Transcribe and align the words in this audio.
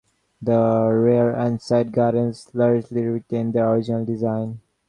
The 0.41 0.89
rear 0.91 1.29
and 1.29 1.61
side 1.61 1.91
gardens 1.91 2.49
largely 2.55 3.03
retain 3.05 3.51
their 3.51 3.69
original 3.71 4.03
design. 4.03 4.59